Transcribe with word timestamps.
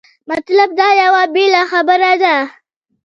مطلب 0.29 0.69
دا 0.79 0.87
یوه 1.01 1.23
بېله 1.33 1.63
خبره 1.71 2.11
ده. 2.21 2.35